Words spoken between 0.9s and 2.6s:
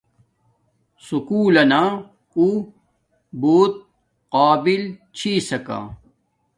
سُکول لنا اُو